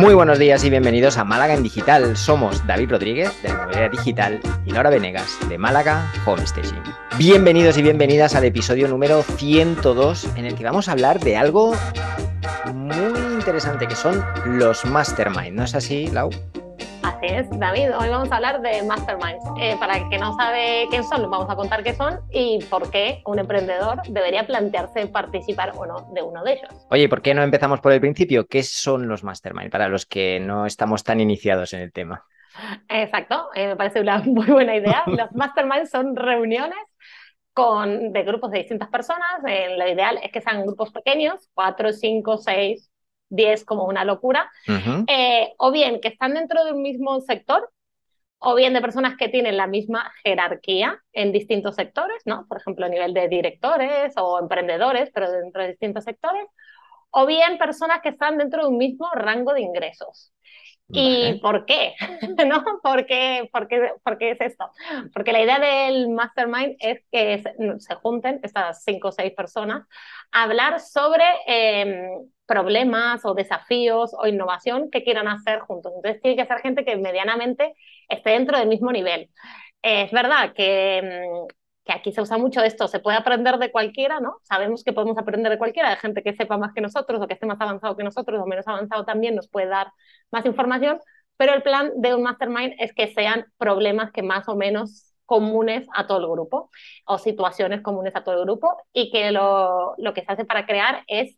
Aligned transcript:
Muy 0.00 0.14
buenos 0.14 0.38
días 0.38 0.64
y 0.64 0.70
bienvenidos 0.70 1.18
a 1.18 1.24
Málaga 1.24 1.52
en 1.52 1.62
Digital. 1.62 2.16
Somos 2.16 2.66
David 2.66 2.88
Rodríguez 2.88 3.30
de 3.42 3.50
la 3.50 3.86
Digital 3.90 4.40
y 4.64 4.70
Laura 4.70 4.88
Venegas 4.88 5.36
de 5.46 5.58
Málaga 5.58 6.10
Home 6.24 6.46
Staging. 6.46 6.82
Bienvenidos 7.18 7.76
y 7.76 7.82
bienvenidas 7.82 8.34
al 8.34 8.44
episodio 8.44 8.88
número 8.88 9.22
102 9.22 10.26
en 10.36 10.46
el 10.46 10.54
que 10.54 10.64
vamos 10.64 10.88
a 10.88 10.92
hablar 10.92 11.20
de 11.20 11.36
algo 11.36 11.74
muy 12.72 13.34
interesante 13.34 13.86
que 13.86 13.94
son 13.94 14.24
los 14.46 14.86
mastermind. 14.86 15.54
¿No 15.54 15.64
es 15.64 15.74
así, 15.74 16.06
Lau? 16.06 16.30
Así 17.02 17.26
es, 17.26 17.58
David. 17.58 17.96
Hoy 17.98 18.08
vamos 18.08 18.30
a 18.30 18.36
hablar 18.36 18.60
de 18.60 18.82
masterminds. 18.82 19.44
Eh, 19.58 19.76
para 19.78 19.96
el 19.96 20.08
que 20.10 20.18
no 20.18 20.36
sabe 20.36 20.86
qué 20.90 21.02
son, 21.02 21.30
vamos 21.30 21.48
a 21.48 21.56
contar 21.56 21.82
qué 21.82 21.94
son 21.94 22.20
y 22.30 22.58
por 22.64 22.90
qué 22.90 23.22
un 23.24 23.38
emprendedor 23.38 24.02
debería 24.08 24.46
plantearse 24.46 25.06
participar 25.06 25.72
o 25.76 25.86
no 25.86 26.10
de 26.12 26.22
uno 26.22 26.44
de 26.44 26.54
ellos. 26.54 26.86
Oye, 26.90 27.08
¿por 27.08 27.22
qué 27.22 27.32
no 27.32 27.42
empezamos 27.42 27.80
por 27.80 27.92
el 27.92 28.00
principio? 28.00 28.46
¿Qué 28.46 28.62
son 28.62 29.08
los 29.08 29.24
masterminds 29.24 29.70
para 29.70 29.88
los 29.88 30.04
que 30.04 30.40
no 30.40 30.66
estamos 30.66 31.02
tan 31.02 31.20
iniciados 31.20 31.72
en 31.72 31.80
el 31.80 31.92
tema? 31.92 32.24
Exacto, 32.88 33.48
eh, 33.54 33.68
me 33.68 33.76
parece 33.76 34.00
una 34.00 34.18
muy 34.24 34.46
buena 34.46 34.76
idea. 34.76 35.04
Los 35.06 35.32
masterminds 35.32 35.90
son 35.90 36.16
reuniones 36.16 36.78
con, 37.52 38.12
de 38.12 38.22
grupos 38.24 38.50
de 38.50 38.58
distintas 38.58 38.88
personas. 38.90 39.40
Eh, 39.46 39.76
lo 39.76 39.88
ideal 39.88 40.18
es 40.22 40.30
que 40.32 40.40
sean 40.40 40.64
grupos 40.64 40.90
pequeños, 40.90 41.48
cuatro, 41.54 41.92
cinco, 41.92 42.36
seis 42.36 42.90
10 43.30 43.64
como 43.64 43.86
una 43.86 44.04
locura, 44.04 44.50
eh, 45.06 45.54
o 45.58 45.70
bien 45.72 46.00
que 46.00 46.08
están 46.08 46.34
dentro 46.34 46.64
de 46.64 46.72
un 46.72 46.82
mismo 46.82 47.20
sector, 47.20 47.70
o 48.38 48.54
bien 48.54 48.72
de 48.72 48.80
personas 48.80 49.16
que 49.16 49.28
tienen 49.28 49.56
la 49.56 49.66
misma 49.66 50.12
jerarquía 50.24 50.98
en 51.12 51.30
distintos 51.30 51.76
sectores, 51.76 52.22
¿no? 52.24 52.46
Por 52.48 52.58
ejemplo, 52.58 52.86
a 52.86 52.88
nivel 52.88 53.12
de 53.12 53.28
directores 53.28 54.14
o 54.16 54.38
emprendedores, 54.38 55.10
pero 55.12 55.30
dentro 55.30 55.62
de 55.62 55.68
distintos 55.68 56.04
sectores, 56.04 56.46
o 57.10 57.26
bien 57.26 57.58
personas 57.58 58.00
que 58.02 58.10
están 58.10 58.38
dentro 58.38 58.62
de 58.62 58.68
un 58.68 58.78
mismo 58.78 59.08
rango 59.12 59.52
de 59.52 59.60
ingresos. 59.60 60.32
¿Y 60.92 61.38
por 61.40 61.66
qué? 61.66 61.94
¿No? 62.46 62.64
¿Por 62.82 63.06
qué, 63.06 63.48
por, 63.52 63.68
qué, 63.68 63.92
¿Por 64.02 64.18
qué, 64.18 64.32
es 64.32 64.40
esto? 64.40 64.70
Porque 65.12 65.32
la 65.32 65.42
idea 65.42 65.58
del 65.58 66.08
mastermind 66.08 66.76
es 66.80 67.00
que 67.10 67.42
se, 67.78 67.94
junten 67.96 68.40
estas 68.42 68.82
cinco 68.84 69.08
o 69.08 69.12
seis 69.12 69.32
personas 69.32 69.86
a 70.32 70.44
hablar 70.44 70.80
sobre 70.80 71.24
em, 71.46 72.28
problemas 72.46 73.24
o 73.24 73.34
desafíos 73.34 74.12
o 74.18 74.26
innovación 74.26 74.90
que 74.90 75.04
quieran 75.04 75.28
hacer 75.28 75.60
juntos. 75.60 75.92
Entonces 75.94 76.20
tiene 76.22 76.36
que 76.36 76.48
ser 76.48 76.58
gente 76.60 76.84
que 76.84 76.96
medianamente 76.96 77.74
esté 78.08 78.30
dentro 78.30 78.58
del 78.58 78.68
mismo 78.68 78.92
nivel. 78.92 79.30
es 79.82 80.10
verdad 80.12 80.52
que, 80.52 81.02
mm, 81.02 81.59
que, 81.90 81.98
aquí 81.98 82.12
se 82.12 82.20
usa 82.20 82.38
mucho 82.38 82.62
esto, 82.62 82.88
se 82.88 83.00
puede 83.00 83.16
aprender 83.16 83.58
de 83.58 83.70
cualquiera, 83.70 84.20
¿no? 84.20 84.38
Sabemos 84.42 84.84
que 84.84 84.92
podemos 84.92 85.18
aprender 85.18 85.50
de 85.52 85.58
cualquiera, 85.58 85.90
de 85.90 85.96
gente 85.96 86.22
que 86.22 86.34
sepa 86.34 86.58
más 86.58 86.72
que 86.72 86.80
nosotros 86.80 87.20
o 87.20 87.26
que 87.26 87.34
esté 87.34 87.46
más 87.46 87.60
avanzado 87.60 87.96
que 87.96 88.04
nosotros 88.04 88.40
o 88.40 88.46
menos 88.46 88.66
avanzado 88.68 89.04
también 89.04 89.34
nos 89.34 89.48
puede 89.48 89.66
dar 89.66 89.92
más 90.30 90.46
información, 90.46 91.00
pero 91.36 91.54
el 91.54 91.62
plan 91.62 91.92
de 91.96 92.14
un 92.14 92.22
mastermind 92.22 92.74
es 92.78 92.92
que 92.92 93.12
sean 93.12 93.46
problemas 93.58 94.12
que 94.12 94.22
más 94.22 94.48
o 94.48 94.56
menos 94.56 95.14
comunes 95.26 95.86
a 95.94 96.06
todo 96.06 96.18
el 96.18 96.26
grupo 96.26 96.70
o 97.06 97.18
situaciones 97.18 97.82
comunes 97.82 98.14
a 98.16 98.24
todo 98.24 98.34
el 98.34 98.42
grupo 98.42 98.76
y 98.92 99.10
que 99.10 99.30
lo, 99.30 99.94
lo 99.98 100.12
que 100.12 100.24
se 100.24 100.32
hace 100.32 100.44
para 100.44 100.66
crear 100.66 101.04
es 101.06 101.36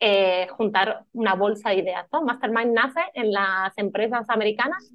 eh, 0.00 0.48
juntar 0.50 1.04
una 1.12 1.34
bolsa 1.34 1.70
de 1.70 1.76
ideas. 1.76 2.06
¿no? 2.12 2.22
Mastermind 2.22 2.72
nace 2.72 3.00
en 3.14 3.32
las 3.32 3.72
empresas 3.78 4.28
americanas 4.28 4.90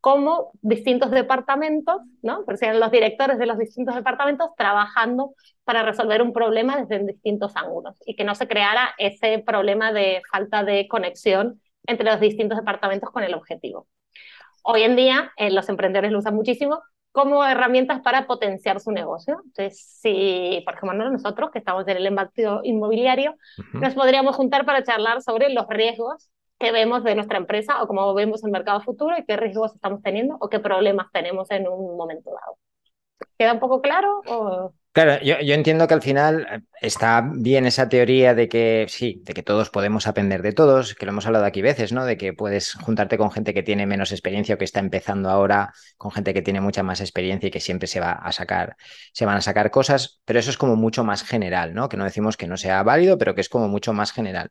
como 0.00 0.52
distintos 0.62 1.10
departamentos, 1.10 2.02
¿no? 2.22 2.44
Pero 2.46 2.56
sean 2.56 2.80
los 2.80 2.90
directores 2.90 3.38
de 3.38 3.46
los 3.46 3.58
distintos 3.58 3.94
departamentos 3.94 4.50
trabajando 4.56 5.34
para 5.64 5.82
resolver 5.82 6.22
un 6.22 6.32
problema 6.32 6.76
desde 6.76 7.04
distintos 7.04 7.52
ángulos 7.56 7.96
y 8.06 8.14
que 8.14 8.24
no 8.24 8.34
se 8.34 8.46
creara 8.46 8.94
ese 8.98 9.40
problema 9.40 9.92
de 9.92 10.22
falta 10.30 10.64
de 10.64 10.86
conexión 10.88 11.60
entre 11.86 12.10
los 12.10 12.20
distintos 12.20 12.58
departamentos 12.58 13.10
con 13.10 13.24
el 13.24 13.34
objetivo. 13.34 13.88
Hoy 14.62 14.82
en 14.82 14.96
día 14.96 15.32
eh, 15.36 15.50
los 15.50 15.68
emprendedores 15.68 16.12
lo 16.12 16.18
usan 16.18 16.34
muchísimo 16.34 16.80
como 17.10 17.44
herramientas 17.44 18.00
para 18.00 18.26
potenciar 18.26 18.80
su 18.80 18.92
negocio. 18.92 19.40
Entonces, 19.44 19.98
si, 20.00 20.62
por 20.64 20.74
ejemplo, 20.74 21.10
nosotros 21.10 21.50
que 21.50 21.58
estamos 21.58 21.88
en 21.88 21.96
el 21.96 22.06
embate 22.06 22.44
inmobiliario, 22.62 23.34
nos 23.72 23.94
podríamos 23.94 24.36
juntar 24.36 24.64
para 24.64 24.84
charlar 24.84 25.22
sobre 25.22 25.48
los 25.48 25.66
riesgos 25.68 26.30
que 26.58 26.72
vemos 26.72 27.04
de 27.04 27.14
nuestra 27.14 27.38
empresa 27.38 27.82
o 27.82 27.86
cómo 27.86 28.12
vemos 28.14 28.42
el 28.44 28.50
mercado 28.50 28.80
futuro 28.80 29.16
y 29.16 29.24
qué 29.24 29.36
riesgos 29.36 29.74
estamos 29.74 30.02
teniendo 30.02 30.36
o 30.40 30.48
qué 30.48 30.58
problemas 30.58 31.06
tenemos 31.12 31.50
en 31.50 31.68
un 31.68 31.96
momento 31.96 32.30
dado. 32.30 32.58
¿Queda 33.38 33.52
un 33.52 33.60
poco 33.60 33.80
claro? 33.80 34.20
O... 34.26 34.72
Claro, 34.92 35.22
yo, 35.22 35.36
entiendo 35.54 35.86
que 35.86 35.94
al 35.94 36.02
final 36.02 36.46
eh, 36.50 36.60
está 36.80 37.22
bien 37.32 37.66
esa 37.66 37.88
teoría 37.88 38.34
de 38.34 38.48
que 38.48 38.86
sí, 38.88 39.20
de 39.24 39.32
que 39.32 39.44
todos 39.44 39.70
podemos 39.70 40.08
aprender 40.08 40.42
de 40.42 40.52
todos, 40.52 40.96
que 40.96 41.06
lo 41.06 41.12
hemos 41.12 41.26
hablado 41.26 41.44
aquí 41.44 41.62
veces, 41.62 41.92
¿no? 41.92 42.04
De 42.04 42.16
que 42.16 42.32
puedes 42.32 42.74
juntarte 42.74 43.16
con 43.16 43.30
gente 43.30 43.54
que 43.54 43.62
tiene 43.62 43.86
menos 43.86 44.10
experiencia 44.10 44.56
o 44.56 44.58
que 44.58 44.64
está 44.64 44.80
empezando 44.80 45.30
ahora, 45.30 45.72
con 45.98 46.10
gente 46.10 46.34
que 46.34 46.42
tiene 46.42 46.60
mucha 46.60 46.82
más 46.82 47.00
experiencia 47.00 47.46
y 47.46 47.50
que 47.52 47.60
siempre 47.60 47.86
se 47.86 48.00
va 48.00 48.10
a 48.10 48.32
sacar, 48.32 48.76
se 49.12 49.24
van 49.24 49.36
a 49.36 49.40
sacar 49.40 49.70
cosas, 49.70 50.20
pero 50.24 50.40
eso 50.40 50.50
es 50.50 50.58
como 50.58 50.74
mucho 50.74 51.04
más 51.04 51.22
general, 51.22 51.74
¿no? 51.74 51.88
Que 51.88 51.96
no 51.96 52.02
decimos 52.02 52.36
que 52.36 52.48
no 52.48 52.56
sea 52.56 52.82
válido, 52.82 53.18
pero 53.18 53.36
que 53.36 53.42
es 53.42 53.48
como 53.48 53.68
mucho 53.68 53.92
más 53.92 54.10
general. 54.10 54.50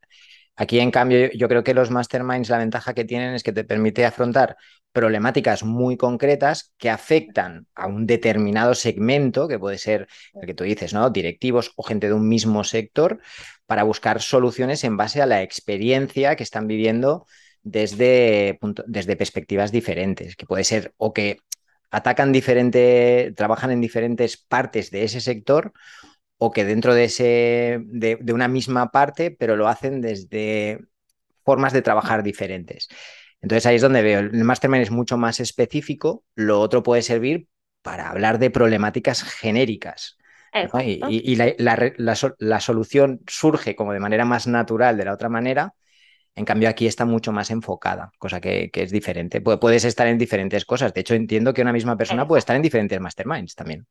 Aquí, 0.59 0.79
en 0.79 0.89
cambio, 0.89 1.29
yo 1.33 1.47
creo 1.47 1.63
que 1.63 1.75
los 1.75 1.91
masterminds, 1.91 2.49
la 2.49 2.57
ventaja 2.57 2.95
que 2.95 3.05
tienen 3.05 3.35
es 3.35 3.43
que 3.43 3.53
te 3.53 3.63
permite 3.63 4.05
afrontar 4.05 4.57
problemáticas 4.91 5.63
muy 5.63 5.97
concretas 5.97 6.73
que 6.79 6.89
afectan 6.89 7.67
a 7.75 7.85
un 7.85 8.07
determinado 8.07 8.73
segmento, 8.73 9.47
que 9.47 9.59
puede 9.59 9.77
ser 9.77 10.07
el 10.33 10.47
que 10.47 10.55
tú 10.55 10.63
dices, 10.63 10.95
¿no? 10.95 11.11
Directivos 11.11 11.71
o 11.75 11.83
gente 11.83 12.07
de 12.07 12.13
un 12.13 12.27
mismo 12.27 12.63
sector, 12.63 13.19
para 13.67 13.83
buscar 13.83 14.19
soluciones 14.19 14.83
en 14.83 14.97
base 14.97 15.21
a 15.21 15.27
la 15.27 15.43
experiencia 15.43 16.35
que 16.35 16.41
están 16.43 16.65
viviendo 16.65 17.27
desde, 17.61 18.57
desde 18.87 19.15
perspectivas 19.15 19.71
diferentes, 19.71 20.35
que 20.35 20.47
puede 20.47 20.63
ser 20.63 20.91
o 20.97 21.13
que 21.13 21.37
atacan 21.91 22.31
diferente, 22.31 23.31
trabajan 23.37 23.69
en 23.69 23.81
diferentes 23.81 24.37
partes 24.37 24.89
de 24.89 25.03
ese 25.03 25.21
sector 25.21 25.71
o 26.37 26.51
que 26.51 26.65
dentro 26.65 26.93
de, 26.93 27.05
ese, 27.05 27.79
de, 27.85 28.17
de 28.21 28.33
una 28.33 28.47
misma 28.47 28.91
parte, 28.91 29.31
pero 29.31 29.55
lo 29.55 29.67
hacen 29.67 30.01
desde 30.01 30.79
formas 31.43 31.73
de 31.73 31.81
trabajar 31.81 32.23
diferentes. 32.23 32.89
Entonces 33.41 33.65
ahí 33.65 33.75
es 33.75 33.81
donde 33.81 34.01
veo, 34.01 34.19
el 34.19 34.43
mastermind 34.43 34.83
es 34.83 34.91
mucho 34.91 35.17
más 35.17 35.39
específico, 35.39 36.23
lo 36.35 36.59
otro 36.59 36.83
puede 36.83 37.01
servir 37.01 37.47
para 37.81 38.09
hablar 38.09 38.39
de 38.39 38.49
problemáticas 38.49 39.23
genéricas. 39.23 40.17
Y, 41.09 41.35
la, 41.35 42.59
solución 42.59 43.21
surge 43.27 43.75
como 43.75 43.93
de 43.93 43.99
manera 43.99 44.25
más 44.25 44.47
natural 44.47 44.97
de 44.97 45.05
la 45.05 45.13
otra 45.13 45.29
manera, 45.29 45.73
en 46.35 46.45
cambio 46.45 46.69
aquí 46.69 46.87
está 46.87 47.05
mucho 47.05 47.31
más 47.31 47.51
enfocada, 47.51 48.11
cosa 48.17 48.41
que, 48.41 48.69
es 48.73 48.91
diferente. 48.91 49.41
Puedes 49.41 49.85
estar 49.85 50.07
en 50.07 50.17
diferentes 50.17 50.65
cosas, 50.65 50.93
de 50.93 51.01
hecho 51.01 51.13
entiendo 51.13 51.53
que 51.53 51.61
una 51.61 51.73
misma 51.73 51.95
persona 51.95 52.27
puede 52.27 52.39
estar 52.39 52.55
en 52.55 52.61
diferentes 52.61 52.99
masterminds 52.99 53.55
también. 53.55 53.85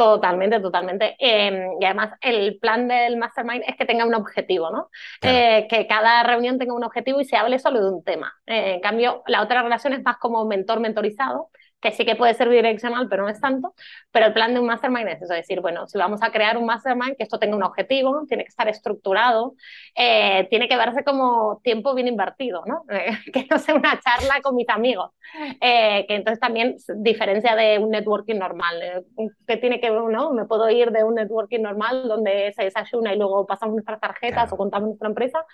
Totalmente, 0.00 0.60
totalmente. 0.60 1.14
Em, 1.18 1.72
y 1.78 1.84
además 1.84 2.14
el 2.22 2.58
plan 2.58 2.88
del 2.88 3.18
mastermind 3.18 3.64
es 3.66 3.76
que 3.76 3.84
tenga 3.84 4.06
un 4.06 4.14
objetivo, 4.14 4.70
¿no? 4.70 4.88
Eh, 5.20 5.66
que 5.68 5.86
cada 5.86 6.22
reunión 6.22 6.58
tenga 6.58 6.72
un 6.72 6.84
objetivo 6.84 7.20
y 7.20 7.26
se 7.26 7.36
hable 7.36 7.58
solo 7.58 7.84
de 7.84 7.90
un 7.90 8.02
tema. 8.02 8.32
Eh, 8.46 8.76
en 8.76 8.80
cambio, 8.80 9.22
la 9.26 9.42
otra 9.42 9.62
relación 9.62 9.92
es 9.92 10.02
más 10.02 10.16
como 10.16 10.46
mentor-mentorizado, 10.46 11.50
que 11.80 11.92
sí 11.92 12.04
que 12.04 12.16
puede 12.16 12.34
ser 12.34 12.48
direccional, 12.50 13.08
pero 13.08 13.22
no 13.22 13.28
es 13.28 13.40
tanto. 13.40 13.74
Pero 14.12 14.26
el 14.26 14.32
plan 14.32 14.52
de 14.54 14.60
un 14.60 14.66
mastermind 14.66 15.08
es 15.08 15.22
eso, 15.22 15.34
decir, 15.34 15.60
bueno, 15.60 15.86
si 15.86 15.98
vamos 15.98 16.22
a 16.22 16.30
crear 16.30 16.56
un 16.56 16.66
mastermind, 16.66 17.16
que 17.16 17.22
esto 17.22 17.38
tenga 17.38 17.56
un 17.56 17.62
objetivo, 17.62 18.24
tiene 18.28 18.44
que 18.44 18.48
estar 18.48 18.68
estructurado, 18.68 19.54
eh, 19.94 20.46
tiene 20.50 20.68
que 20.68 20.76
verse 20.76 21.04
como 21.04 21.60
tiempo 21.62 21.94
bien 21.94 22.08
invertido, 22.08 22.64
¿no? 22.66 22.84
que 23.32 23.46
no 23.50 23.58
sea 23.58 23.74
una 23.74 23.98
charla 24.00 24.40
con 24.42 24.56
mis 24.56 24.68
amigos, 24.68 25.12
eh, 25.60 26.04
que 26.06 26.16
entonces 26.16 26.40
también 26.40 26.76
diferencia 26.96 27.56
de 27.56 27.78
un 27.78 27.90
networking 27.90 28.36
normal, 28.36 28.82
eh, 28.82 29.02
que 29.46 29.56
tiene 29.56 29.80
que 29.80 29.90
ver, 29.90 30.02
¿no? 30.02 30.32
Me 30.32 30.44
puedo 30.44 30.68
ir 30.70 30.90
de 30.90 31.04
un 31.04 31.14
networking 31.14 31.60
normal 31.60 32.08
donde 32.08 32.52
se 32.52 32.64
desayuna 32.64 33.14
y 33.14 33.18
luego 33.18 33.46
pasamos 33.46 33.74
nuestras 33.74 34.00
tarjetas 34.00 34.52
o 34.52 34.56
contamos 34.56 34.88
nuestra 34.88 35.08
empresa, 35.08 35.44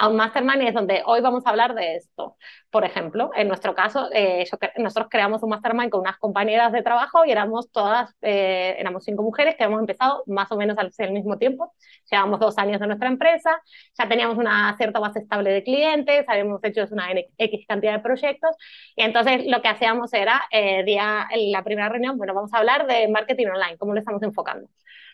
a 0.00 0.08
un 0.08 0.16
mastermind 0.16 0.62
es 0.62 0.72
donde 0.72 1.02
hoy 1.04 1.20
vamos 1.20 1.44
a 1.46 1.50
hablar 1.50 1.74
de 1.74 1.96
esto. 1.96 2.38
Por 2.70 2.86
ejemplo, 2.86 3.30
en 3.36 3.48
nuestro 3.48 3.74
caso, 3.74 4.08
eh, 4.14 4.46
nosotros 4.78 5.08
creamos 5.10 5.42
un 5.42 5.50
mastermind 5.50 5.90
con 5.90 6.00
unas 6.00 6.16
compañeras 6.16 6.72
de 6.72 6.82
trabajo 6.82 7.26
y 7.26 7.30
éramos 7.30 7.70
todas, 7.70 8.16
eh, 8.22 8.76
éramos 8.78 9.04
cinco 9.04 9.22
mujeres 9.22 9.56
que 9.56 9.64
hemos 9.64 9.78
empezado 9.78 10.22
más 10.26 10.50
o 10.52 10.56
menos 10.56 10.78
al, 10.78 10.90
mismo 11.12 11.36
tiempo. 11.36 11.74
Llevamos 12.10 12.40
dos 12.40 12.56
años 12.56 12.80
de 12.80 12.86
nuestra 12.86 13.08
empresa, 13.08 13.60
ya 13.98 14.08
teníamos 14.08 14.38
una 14.38 14.74
cierta 14.78 15.00
base 15.00 15.18
estable 15.18 15.50
de 15.52 15.62
clientes, 15.62 16.24
habíamos 16.28 16.64
hecho 16.64 16.84
una 16.92 17.08
X 17.36 17.66
cantidad 17.68 17.92
de 17.92 18.00
proyectos 18.00 18.56
y 18.96 19.02
entonces 19.02 19.44
lo 19.46 19.60
que 19.60 19.68
hacíamos 19.68 20.14
era, 20.14 20.40
eh, 20.50 20.82
día, 20.84 21.28
en 21.30 21.52
la 21.52 21.62
primera 21.62 21.90
reunión, 21.90 22.16
bueno, 22.16 22.32
vamos 22.32 22.54
a 22.54 22.58
hablar 22.58 22.86
de 22.86 23.06
marketing 23.08 23.48
online, 23.48 23.76
cómo 23.76 23.92
lo 23.92 23.98
estamos 23.98 24.22
enfocando. 24.22 24.66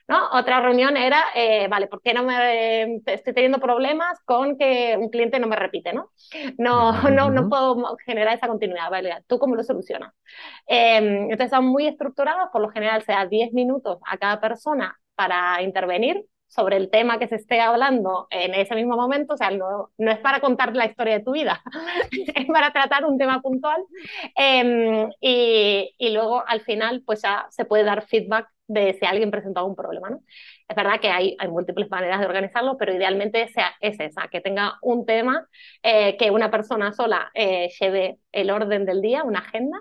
¿No? 0.09 0.29
Otra 0.33 0.61
reunión 0.61 0.97
era, 0.97 1.25
eh, 1.35 1.67
vale, 1.69 1.89
¿por 1.89 2.01
qué 2.03 2.15
no 2.15 2.23
me 2.23 2.97
estoy 3.07 3.35
teniendo 3.35 3.59
problemas 3.61 4.19
con 4.25 4.57
que 4.57 4.97
un 4.99 5.11
cliente 5.11 5.39
no 5.41 5.47
me 5.49 5.57
repite, 5.57 5.93
¿no? 5.93 6.11
No, 6.59 6.93
no, 7.11 7.31
no 7.31 7.49
puedo 7.49 7.97
generar 8.05 8.35
esa 8.37 8.49
continuidad, 8.49 8.91
vale, 8.91 9.15
¿tú 9.27 9.39
cómo 9.39 9.57
lo 9.57 9.63
solucionas? 9.65 10.13
Eh, 10.69 10.99
entonces 10.99 11.51
son 11.51 11.67
muy 11.67 11.87
estructurados, 11.87 12.49
por 12.53 12.63
lo 12.63 12.71
general 12.71 13.03
se 13.03 13.13
da 13.13 13.27
10 13.27 13.53
minutos 13.53 13.99
a 14.07 14.17
cada 14.19 14.41
persona 14.41 14.99
para 15.15 15.63
intervenir 15.63 16.25
sobre 16.49 16.77
el 16.77 16.91
tema 16.91 17.19
que 17.19 17.29
se 17.29 17.37
esté 17.37 17.61
hablando 17.61 18.29
en 18.31 18.55
ese 18.55 18.75
mismo 18.75 18.97
momento, 18.97 19.35
o 19.35 19.37
sea, 19.37 19.51
no, 19.51 19.91
no 19.99 20.11
es 20.11 20.19
para 20.19 20.41
contar 20.41 20.75
la 20.75 20.87
historia 20.87 21.19
de 21.19 21.25
tu 21.25 21.33
vida, 21.33 21.63
es 22.35 22.47
para 22.47 22.73
tratar 22.73 23.05
un 23.05 23.19
tema 23.19 23.41
puntual 23.43 23.83
em, 24.37 25.11
y, 25.21 25.95
y, 25.99 26.11
luego 26.11 26.43
al 26.47 26.61
final 26.61 27.03
pues 27.05 27.23
se 27.51 27.65
puede 27.65 27.85
dar 27.85 28.07
feedback 28.07 28.49
de 28.69 28.95
si 28.95 29.07
alguien 29.07 29.31
presentó 29.31 29.65
un 29.65 29.77
problema, 29.77 30.11
¿no? 30.11 30.21
Es 30.69 30.75
verdad 30.75 30.99
que 31.01 31.09
hay, 31.09 31.37
hay 31.39 31.49
múltiples 31.49 31.89
maneras 31.91 32.21
de 32.21 32.27
organizarlo, 32.27 32.77
pero 32.77 32.93
idealmente 32.93 33.47
sea, 33.49 33.75
es 33.81 33.99
esa, 34.01 34.29
que 34.29 34.41
tenga 34.41 34.79
un 34.83 35.07
tema, 35.07 35.47
eh, 35.83 36.17
que 36.17 36.31
una 36.31 36.51
persona 36.51 36.93
sola 36.93 37.31
eh, 37.35 37.69
lleve 37.81 38.19
el 38.33 38.51
orden 38.51 38.85
del 38.85 39.01
día, 39.01 39.23
una 39.23 39.41
agenda, 39.41 39.79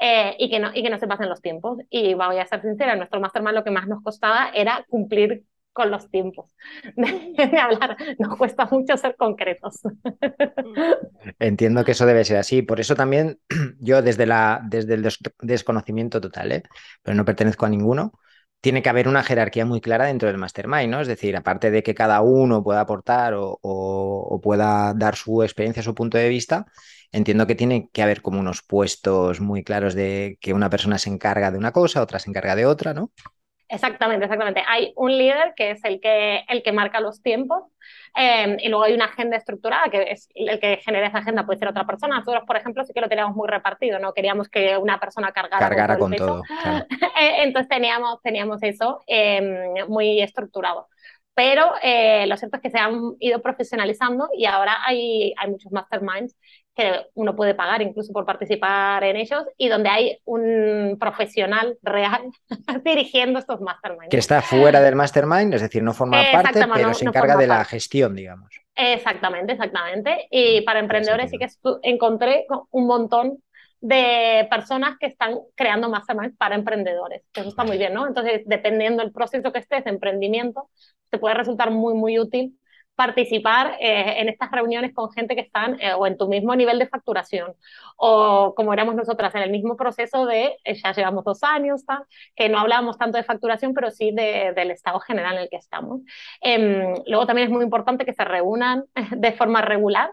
eh, 0.00 0.34
y, 0.38 0.50
que 0.50 0.58
no, 0.58 0.70
y 0.74 0.82
que 0.82 0.90
no 0.90 0.98
se 0.98 1.06
pasen 1.06 1.28
los 1.28 1.40
tiempos. 1.40 1.78
Y 1.90 2.14
voy 2.14 2.38
a 2.38 2.46
ser 2.46 2.62
sincera, 2.62 2.92
en 2.92 2.98
nuestro 2.98 3.20
mastermind 3.20 3.54
lo 3.54 3.64
que 3.64 3.70
más 3.70 3.86
nos 3.86 4.02
costaba 4.02 4.50
era 4.54 4.84
cumplir 4.88 5.44
con 5.74 5.90
los 5.90 6.08
tiempos 6.08 6.54
de 6.96 7.58
hablar. 7.58 7.98
Nos 8.18 8.38
cuesta 8.38 8.66
mucho 8.70 8.96
ser 8.96 9.16
concretos. 9.16 9.80
Entiendo 11.38 11.84
que 11.84 11.92
eso 11.92 12.06
debe 12.06 12.24
ser 12.24 12.38
así. 12.38 12.62
Por 12.62 12.80
eso 12.80 12.94
también 12.94 13.38
yo 13.80 14.00
desde, 14.00 14.24
la, 14.24 14.62
desde 14.64 14.94
el 14.94 15.06
desconocimiento 15.42 16.20
total, 16.22 16.52
¿eh? 16.52 16.62
pero 17.02 17.14
no 17.14 17.26
pertenezco 17.26 17.66
a 17.66 17.68
ninguno, 17.68 18.12
tiene 18.64 18.82
que 18.82 18.88
haber 18.88 19.08
una 19.08 19.22
jerarquía 19.22 19.66
muy 19.66 19.82
clara 19.82 20.06
dentro 20.06 20.26
del 20.28 20.38
mastermind, 20.38 20.90
¿no? 20.90 21.02
Es 21.02 21.06
decir, 21.06 21.36
aparte 21.36 21.70
de 21.70 21.82
que 21.82 21.94
cada 21.94 22.22
uno 22.22 22.64
pueda 22.64 22.80
aportar 22.80 23.34
o, 23.36 24.40
pueda 24.42 24.94
dar 24.94 25.16
su 25.16 25.42
experiencia, 25.42 25.82
su 25.82 25.94
punto 25.94 26.16
de 26.16 26.30
vista, 26.30 26.64
entiendo 27.12 27.46
que 27.46 27.56
tiene 27.56 27.90
que 27.92 28.02
haber 28.02 28.22
como 28.22 28.40
unos 28.40 28.62
puestos 28.62 29.42
muy 29.42 29.64
claros 29.64 29.94
de 29.94 30.38
que 30.40 30.54
una 30.54 30.70
persona 30.70 30.96
se 30.96 31.10
encarga 31.10 31.50
de 31.50 31.58
una 31.58 31.72
cosa, 31.72 32.00
otra 32.00 32.18
se 32.18 32.30
encarga 32.30 32.56
de 32.56 32.64
otra, 32.64 32.94
¿no? 32.94 33.12
Exactamente, 33.68 34.24
exactamente. 34.24 34.62
Hay 34.66 34.92
un 34.96 35.16
líder 35.16 35.54
que 35.56 35.70
es 35.72 35.84
el 35.84 36.00
que, 36.00 36.44
el 36.48 36.62
que 36.62 36.72
marca 36.72 37.00
los 37.00 37.22
tiempos 37.22 37.64
em, 38.14 38.58
y 38.60 38.68
luego 38.68 38.84
hay 38.84 38.94
una 38.94 39.06
agenda 39.06 39.36
estructurada 39.36 39.84
que 39.90 40.10
es 40.10 40.28
el 40.34 40.60
que 40.60 40.78
genera 40.84 41.06
esa 41.06 41.18
agenda, 41.18 41.46
puede 41.46 41.58
ser 41.58 41.68
otra 41.68 41.86
persona. 41.86 42.18
Nosotros, 42.18 42.44
por 42.46 42.56
ejemplo, 42.56 42.84
sí 42.84 42.92
que 42.92 43.00
lo 43.00 43.08
teníamos 43.08 43.34
muy 43.34 43.48
repartido, 43.48 43.98
no 43.98 44.12
queríamos 44.12 44.48
que 44.48 44.76
una 44.76 45.00
persona 45.00 45.32
cargara, 45.32 45.98
con 45.98 46.14
todo. 46.14 46.42
Eh, 47.16 47.44
entonces 47.44 47.68
teníamos, 47.68 48.20
teníamos 48.22 48.60
eso 48.62 49.02
em, 49.06 49.86
muy 49.88 50.20
estructurado. 50.20 50.88
Pero 51.34 51.72
eh, 51.82 52.26
lo 52.26 52.36
cierto 52.36 52.56
es 52.56 52.62
que 52.62 52.70
se 52.70 52.78
han 52.78 53.14
ido 53.18 53.40
profesionalizando 53.42 54.28
y 54.36 54.46
ahora 54.46 54.78
hay, 54.84 55.34
hay 55.36 55.50
muchos 55.50 55.72
masterminds 55.72 56.36
que 56.74 57.06
uno 57.14 57.36
puede 57.36 57.54
pagar 57.54 57.82
incluso 57.82 58.12
por 58.12 58.26
participar 58.26 59.04
en 59.04 59.16
ellos 59.16 59.44
y 59.56 59.68
donde 59.68 59.88
hay 59.88 60.18
un 60.24 60.96
profesional 60.98 61.78
real 61.82 62.22
dirigiendo 62.84 63.38
estos 63.38 63.60
masterminds. 63.60 64.08
Que 64.10 64.18
está 64.18 64.42
fuera 64.42 64.80
del 64.80 64.96
mastermind, 64.96 65.54
es 65.54 65.62
decir, 65.62 65.82
no 65.82 65.94
forma 65.94 66.22
parte, 66.32 66.66
pero 66.74 66.92
se 66.94 67.04
encarga 67.04 67.36
de 67.36 67.46
la 67.46 67.64
gestión, 67.64 68.14
digamos. 68.14 68.50
Exactamente, 68.74 69.52
exactamente. 69.52 70.26
Y 70.30 70.62
para 70.62 70.80
emprendedores 70.80 71.30
sí 71.30 71.38
que 71.38 71.48
encontré 71.82 72.46
un 72.70 72.86
montón 72.86 73.38
de 73.80 74.48
personas 74.50 74.96
que 74.98 75.06
están 75.06 75.38
creando 75.54 75.90
masterminds 75.90 76.36
para 76.36 76.54
emprendedores. 76.54 77.22
Eso 77.34 77.48
está 77.50 77.64
muy 77.64 77.76
bien, 77.76 77.92
¿no? 77.94 78.06
Entonces, 78.06 78.42
dependiendo 78.46 79.02
del 79.02 79.12
proceso 79.12 79.52
que 79.52 79.58
estés 79.58 79.84
de 79.84 79.90
emprendimiento, 79.90 80.70
te 81.10 81.18
puede 81.18 81.34
resultar 81.34 81.70
muy, 81.70 81.94
muy 81.94 82.18
útil 82.18 82.58
participar 82.94 83.76
eh, 83.80 84.20
en 84.20 84.28
estas 84.28 84.50
reuniones 84.50 84.94
con 84.94 85.10
gente 85.10 85.34
que 85.34 85.40
están 85.42 85.80
eh, 85.80 85.94
o 85.94 86.06
en 86.06 86.16
tu 86.16 86.28
mismo 86.28 86.54
nivel 86.54 86.78
de 86.78 86.86
facturación 86.86 87.54
o 87.96 88.54
como 88.56 88.72
éramos 88.72 88.94
nosotras 88.94 89.34
en 89.34 89.42
el 89.42 89.50
mismo 89.50 89.76
proceso 89.76 90.26
de, 90.26 90.56
eh, 90.64 90.74
ya 90.74 90.92
llevamos 90.92 91.24
dos 91.24 91.42
años, 91.42 91.82
que 92.34 92.48
no 92.48 92.58
hablábamos 92.58 92.98
tanto 92.98 93.18
de 93.18 93.24
facturación, 93.24 93.74
pero 93.74 93.90
sí 93.90 94.12
del 94.12 94.70
estado 94.70 95.00
general 95.00 95.36
en 95.36 95.42
el 95.42 95.48
que 95.48 95.56
estamos. 95.56 96.00
Em, 96.40 96.94
luego 97.06 97.26
también 97.26 97.48
es 97.48 97.52
muy 97.52 97.64
importante 97.64 98.04
que 98.04 98.14
se 98.14 98.24
reúnan 98.24 98.84
de 99.16 99.32
forma 99.32 99.60
regular. 99.60 100.10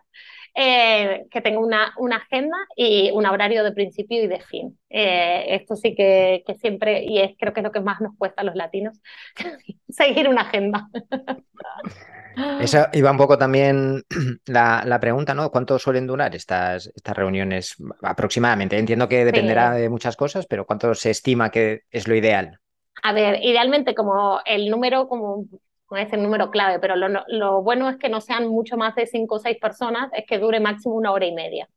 que 0.53 1.41
tenga 1.41 1.59
una, 1.59 1.93
una, 1.97 2.17
agenda 2.17 2.57
y 2.75 3.09
un 3.11 3.25
horario 3.25 3.63
de 3.63 3.71
principio 3.71 4.21
y 4.21 4.27
de 4.27 4.41
fin. 4.41 4.77
esto 4.89 5.75
sí 5.77 5.95
que, 5.95 6.43
que, 6.45 6.55
siempre, 6.55 7.03
y 7.05 7.19
es, 7.19 7.31
creo 7.39 7.53
que 7.53 7.61
es 7.61 7.63
lo 7.63 7.71
que 7.71 7.79
más 7.79 8.01
nos 8.01 8.17
cuesta 8.17 8.41
a 8.41 8.45
los 8.45 8.55
latinos, 8.55 8.99
seguir 9.89 10.27
una 10.27 10.41
agenda. 10.41 10.89
Esa 12.59 12.89
iba 12.93 13.11
un 13.11 13.17
poco 13.17 13.37
también 13.37 14.03
la, 14.45 14.99
pregunta, 14.99 15.33
¿no? 15.33 15.51
¿Cuánto 15.51 15.79
suelen 15.79 16.07
durar 16.07 16.35
estas, 16.35 16.91
estas 16.95 17.15
reuniones 17.15 17.75
aproximadamente? 18.01 18.77
Entiendo 18.77 19.07
que 19.07 19.25
dependerá 19.25 19.71
de 19.71 19.89
muchas 19.89 20.15
cosas, 20.15 20.45
pero 20.45 20.65
¿cuánto 20.65 20.93
se 20.93 21.09
estima 21.09 21.49
que 21.49 21.81
es 21.89 22.07
lo 22.07 22.15
ideal? 22.15 22.59
A 23.03 23.13
ver, 23.13 23.39
idealmente 23.41 23.95
como 23.95 24.39
el 24.45 24.69
número, 24.69 25.07
como 25.07 25.45
no 25.89 25.97
es 25.97 26.11
el 26.13 26.23
número 26.23 26.51
clave, 26.51 26.79
pero 26.79 26.95
lo, 26.95 27.61
bueno 27.61 27.89
es 27.89 27.97
que 27.97 28.09
no 28.09 28.21
sean 28.21 28.47
mucho 28.47 28.77
más 28.77 28.95
de 28.95 29.07
cinco 29.07 29.35
o 29.35 29.39
seis 29.39 29.57
personas, 29.59 30.09
es 30.13 30.25
que 30.25 30.39
dure 30.39 30.59
máximo 30.59 30.95
una 30.95 31.11
hora 31.11 31.25
y 31.25 31.33
media. 31.33 31.67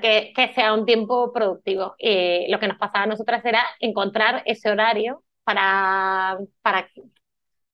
Que, 0.00 0.32
que, 0.34 0.52
sea 0.54 0.72
un 0.72 0.86
tiempo 0.86 1.30
productivo. 1.32 1.94
Y 1.98 2.50
lo 2.50 2.58
que 2.58 2.68
nos 2.68 2.78
pasaba 2.78 3.04
a 3.04 3.08
nosotras 3.08 3.44
era 3.44 3.62
encontrar 3.80 4.42
ese 4.46 4.70
horario 4.70 5.22
para, 5.44 6.38
para 6.62 6.88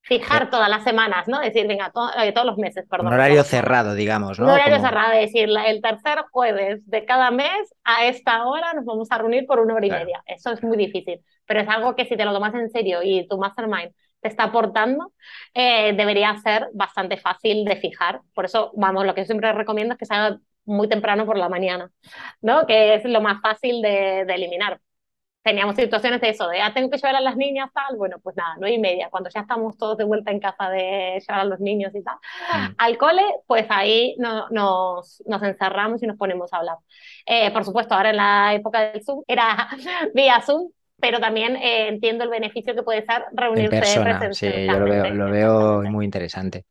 fijar 0.09 0.51
todas 0.51 0.71
las 0.71 0.83
semanas, 0.85 1.29
¿no? 1.29 1.39
Decir, 1.39 1.67
venga, 1.67 1.93
eh, 2.19 2.33
todos 2.33 2.47
los 2.47 2.57
meses, 2.57 2.87
perdón. 2.89 3.09
Un 3.09 3.13
horario 3.13 3.45
cerrado, 3.45 3.95
digamos, 3.95 4.39
¿no? 4.39 4.47
Un 4.47 4.53
horario 4.53 4.81
cerrado, 4.81 5.13
es 5.13 5.33
decir, 5.33 5.51
el 5.67 5.83
tercer 5.83 6.25
jueves 6.31 6.81
de 6.89 7.05
cada 7.05 7.31
mes 7.31 7.75
a 7.85 8.07
esta 8.07 8.47
hora 8.47 8.73
nos 8.73 8.87
vamos 8.87 9.09
a 9.11 9.19
reunir 9.19 9.47
por 9.47 9.61
una 9.61 9.75
hora 9.75 9.87
y 9.87 9.91
media. 9.91 10.23
Eso 10.27 10.51
es 10.51 10.63
muy 10.63 10.79
difícil, 10.79 11.21
pero 11.47 11.61
es 11.61 11.69
algo 11.69 11.95
que 11.95 12.07
si 12.07 12.17
te 12.17 12.25
lo 12.25 12.33
tomas 12.33 12.55
en 12.55 12.71
serio 12.71 13.01
y 13.03 13.29
tu 13.29 13.37
mastermind 13.39 13.93
te 14.21 14.29
está 14.29 14.45
aportando, 14.45 15.13
eh, 15.55 15.93
debería 15.93 16.35
ser 16.39 16.69
bastante 16.73 17.19
fácil 17.19 17.65
de 17.65 17.77
fijar. 17.77 18.23
Por 18.35 18.47
eso, 18.47 18.73
vamos, 18.75 19.05
lo 19.05 19.15
que 19.15 19.27
siempre 19.27 19.53
recomiendo 19.53 19.93
es 19.93 19.99
que 19.99 20.07
se 20.07 20.15
haga 20.15 20.39
muy 20.65 20.89
temprano 20.89 21.27
por 21.27 21.37
la 21.37 21.49
mañana, 21.49 21.91
¿no? 22.41 22.67
Que 22.67 22.95
es 22.95 23.05
lo 23.05 23.21
más 23.21 23.41
fácil 23.43 23.81
de, 23.83 24.25
de 24.27 24.35
eliminar 24.35 24.81
teníamos 25.49 25.77
situaciones 25.77 26.21
de 26.21 26.29
eso, 26.29 26.47
de, 26.47 26.61
ah, 26.61 26.73
tengo 26.75 26.91
que 26.91 26.99
llevar 26.99 27.17
a 27.17 27.21
las 27.23 27.35
niñas, 27.37 27.71
tal, 27.73 27.97
bueno, 27.97 28.19
pues 28.23 28.37
nada, 28.37 28.57
nueve 28.59 28.77
y 28.77 28.79
media, 28.79 29.09
cuando 29.11 29.31
ya 29.31 29.41
estamos 29.41 29.79
todos 29.79 29.97
de 29.97 30.05
vuelta 30.05 30.31
en 30.31 30.41
casa 30.41 30.69
de 30.69 31.23
llevar 31.27 31.41
a 31.41 31.45
los 31.45 31.59
niños 31.59 31.95
y 31.95 32.03
tal, 32.03 32.17
mm. 32.17 32.75
al 32.77 32.99
cole, 32.99 33.23
pues 33.47 33.65
ahí 33.71 34.15
no, 34.19 34.47
nos, 34.51 35.23
nos, 35.27 35.43
encerramos 35.43 36.03
y 36.03 36.07
nos 36.07 36.19
ponemos 36.19 36.53
a 36.53 36.59
hablar. 36.59 36.77
Eh, 37.25 37.51
por 37.51 37.65
supuesto, 37.65 37.95
ahora 37.95 38.11
en 38.11 38.17
la 38.17 38.55
época 38.55 38.91
del 38.91 39.03
Zoom, 39.03 39.23
era 39.27 39.69
vía 40.15 40.43
Zoom, 40.43 40.71
pero 41.01 41.19
también 41.19 41.57
eh, 41.57 41.89
entiendo 41.89 42.25
el 42.25 42.31
beneficio 42.31 42.75
que 42.75 42.83
puede 42.83 43.07
ser 43.07 43.25
reunirse 43.33 43.77
en 43.77 43.81
persona, 43.81 44.33
Sí, 44.35 44.67
yo 44.67 44.79
lo 44.79 44.85
veo, 44.85 45.11
lo 45.15 45.31
veo 45.31 45.83
muy 45.85 46.05
interesante. 46.05 46.67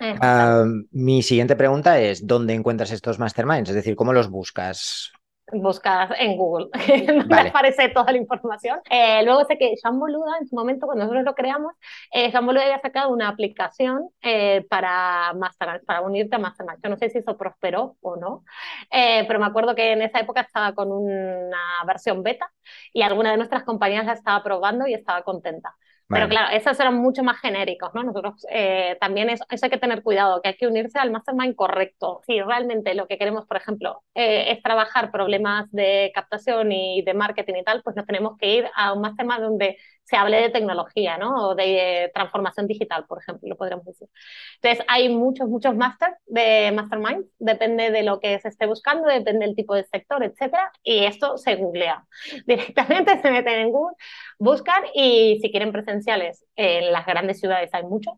Ah, 0.00 0.64
mi 0.90 1.22
siguiente 1.22 1.56
pregunta 1.56 1.98
es, 1.98 2.26
¿dónde 2.26 2.54
encuentras 2.54 2.90
estos 2.92 3.18
masterminds? 3.18 3.70
Es 3.70 3.74
decir, 3.74 3.96
¿cómo 3.96 4.12
los 4.12 4.28
buscas? 4.28 5.12
Buscas 5.52 6.10
en 6.18 6.36
Google, 6.36 6.68
donde 7.06 7.48
aparece 7.48 7.88
toda 7.88 8.12
la 8.12 8.18
información. 8.18 8.80
Eh, 8.90 9.22
luego 9.24 9.44
sé 9.44 9.56
que 9.58 9.74
Jean 9.82 9.98
Boluda, 9.98 10.38
en 10.40 10.46
su 10.48 10.54
momento, 10.54 10.86
cuando 10.86 11.04
nosotros 11.04 11.24
lo 11.24 11.34
creamos, 11.34 11.72
eh, 12.12 12.30
Jean 12.30 12.44
Boluda 12.46 12.64
había 12.64 12.80
sacado 12.80 13.10
una 13.10 13.28
aplicación 13.28 14.08
eh, 14.22 14.66
para, 14.68 15.32
Master, 15.34 15.82
para 15.86 16.00
unirte 16.02 16.36
a 16.36 16.38
Mastermind. 16.38 16.80
Yo 16.82 16.90
no 16.90 16.96
sé 16.96 17.10
si 17.10 17.18
eso 17.18 17.36
prosperó 17.36 17.96
o 18.00 18.16
no, 18.16 18.44
eh, 18.90 19.24
pero 19.26 19.38
me 19.38 19.46
acuerdo 19.46 19.74
que 19.74 19.92
en 19.92 20.02
esa 20.02 20.20
época 20.20 20.40
estaba 20.42 20.74
con 20.74 20.92
una 20.92 21.58
versión 21.86 22.22
beta 22.22 22.50
y 22.92 23.02
alguna 23.02 23.30
de 23.30 23.36
nuestras 23.38 23.64
compañías 23.64 24.06
la 24.06 24.12
estaba 24.12 24.42
probando 24.42 24.86
y 24.86 24.94
estaba 24.94 25.22
contenta. 25.22 25.74
Pero 26.10 26.26
claro, 26.28 26.56
esos 26.56 26.80
eran 26.80 26.94
mucho 26.96 27.22
más 27.22 27.38
genéricos, 27.38 27.90
¿no? 27.94 28.02
Nosotros 28.02 28.46
eh, 28.50 28.96
también 28.98 29.28
eso, 29.28 29.44
hay 29.50 29.70
que 29.70 29.76
tener 29.76 30.02
cuidado, 30.02 30.40
que 30.40 30.48
hay 30.48 30.56
que 30.56 30.66
unirse 30.66 30.98
al 30.98 31.10
mastermind 31.10 31.54
correcto. 31.54 32.22
Si 32.26 32.40
realmente 32.40 32.94
lo 32.94 33.06
que 33.06 33.18
queremos, 33.18 33.46
por 33.46 33.58
ejemplo, 33.58 34.02
eh, 34.14 34.50
es 34.52 34.62
trabajar 34.62 35.10
problemas 35.12 35.70
de 35.70 36.10
captación 36.14 36.72
y 36.72 37.02
de 37.02 37.12
marketing 37.12 37.56
y 37.56 37.64
tal, 37.64 37.82
pues 37.82 37.94
nos 37.94 38.06
tenemos 38.06 38.38
que 38.38 38.54
ir 38.54 38.66
a 38.74 38.94
un 38.94 39.02
mastermind 39.02 39.40
donde 39.42 39.76
se 40.08 40.16
hable 40.16 40.40
de 40.40 40.48
tecnología, 40.48 41.18
¿no? 41.18 41.48
O 41.48 41.54
de 41.54 42.10
transformación 42.14 42.66
digital, 42.66 43.04
por 43.06 43.20
ejemplo, 43.20 43.46
lo 43.46 43.56
podríamos 43.56 43.84
decir. 43.84 44.08
Entonces, 44.54 44.84
hay 44.88 45.10
muchos, 45.10 45.48
muchos 45.50 45.76
máster 45.76 46.16
de 46.26 46.72
mastermind, 46.72 47.26
depende 47.38 47.90
de 47.90 48.02
lo 48.02 48.18
que 48.18 48.38
se 48.40 48.48
esté 48.48 48.64
buscando, 48.66 49.06
depende 49.06 49.44
del 49.44 49.54
tipo 49.54 49.74
de 49.74 49.84
sector, 49.84 50.24
etcétera, 50.24 50.72
y 50.82 51.04
esto 51.04 51.36
se 51.36 51.56
googlea. 51.56 52.06
Directamente 52.46 53.20
se 53.20 53.30
meten 53.30 53.60
en 53.60 53.70
Google, 53.70 53.96
buscan 54.38 54.82
y 54.94 55.38
si 55.42 55.50
quieren 55.50 55.72
presenciales, 55.72 56.42
en 56.56 56.90
las 56.90 57.04
grandes 57.04 57.38
ciudades 57.38 57.68
hay 57.74 57.82
muchos, 57.82 58.14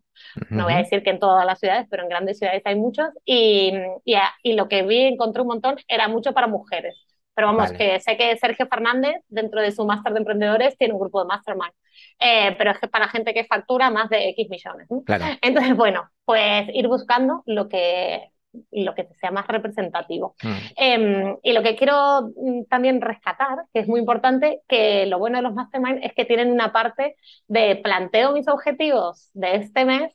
no 0.49 0.63
voy 0.63 0.73
a 0.73 0.77
decir 0.77 1.03
que 1.03 1.09
en 1.09 1.19
todas 1.19 1.45
las 1.45 1.59
ciudades, 1.59 1.87
pero 1.89 2.03
en 2.03 2.09
grandes 2.09 2.39
ciudades 2.39 2.61
hay 2.65 2.75
muchos, 2.75 3.09
y, 3.25 3.73
y, 4.05 4.15
y 4.43 4.53
lo 4.53 4.69
que 4.69 4.83
vi, 4.83 5.01
encontré 5.07 5.41
un 5.41 5.49
montón, 5.49 5.75
era 5.89 6.07
mucho 6.07 6.33
para 6.33 6.47
mujeres 6.47 6.95
pero 7.33 7.47
vamos, 7.47 7.71
que 7.71 7.99
sé 7.99 8.17
que 8.17 8.37
Sergio 8.37 8.67
Fernández, 8.67 9.23
dentro 9.29 9.61
de 9.61 9.71
su 9.71 9.85
máster 9.85 10.13
de 10.13 10.19
emprendedores, 10.19 10.77
tiene 10.77 10.93
un 10.93 10.99
grupo 10.99 11.21
de 11.21 11.27
mastermind. 11.27 11.73
Eh, 12.19 12.55
pero 12.57 12.71
es 12.71 12.79
que 12.79 12.87
para 12.87 13.07
gente 13.07 13.33
que 13.33 13.45
factura 13.45 13.89
más 13.89 14.09
de 14.09 14.29
X 14.29 14.49
millones. 14.49 14.87
Entonces, 15.41 15.75
bueno, 15.75 16.09
pues 16.25 16.67
ir 16.73 16.87
buscando 16.87 17.43
lo 17.45 17.67
que, 17.69 18.31
lo 18.71 18.93
que 18.93 19.07
sea 19.19 19.31
más 19.31 19.47
representativo. 19.47 20.35
Mm. 20.43 20.57
Em, 20.75 21.37
y 21.41 21.53
lo 21.53 21.63
que 21.63 21.75
quiero 21.75 22.31
mm, 22.35 22.65
también 22.69 23.01
rescatar, 23.01 23.65
que 23.73 23.79
es 23.79 23.87
muy 23.87 23.99
importante, 23.99 24.61
que 24.67 25.05
lo 25.05 25.19
bueno 25.19 25.37
de 25.37 25.43
los 25.43 25.53
mastermind 25.53 26.03
es 26.03 26.13
que 26.13 26.25
tienen 26.25 26.51
una 26.51 26.71
parte 26.71 27.15
de 27.47 27.77
planteo 27.77 28.33
mis 28.33 28.47
objetivos 28.47 29.29
de 29.33 29.55
este 29.55 29.85
mes 29.85 30.13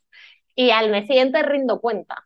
y 0.54 0.70
al 0.70 0.90
mes 0.90 1.06
siguiente 1.06 1.42
rindo 1.42 1.80
cuentas. 1.80 2.18